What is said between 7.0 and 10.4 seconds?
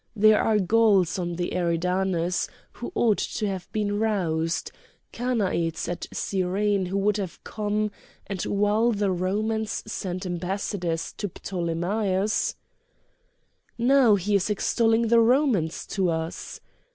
have come, and while the Romans send